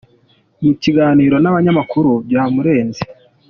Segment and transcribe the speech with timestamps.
[0.63, 3.01] Mu kiganiro na ba Nyamakuru bya murenze